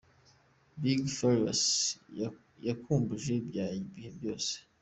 [0.81, 1.63] Big Farious
[2.67, 4.57] yakumbuje bya bihe benshi:.